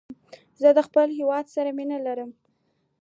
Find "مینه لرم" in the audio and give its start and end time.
1.77-2.29